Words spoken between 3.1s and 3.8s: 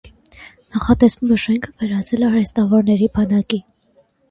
բակի։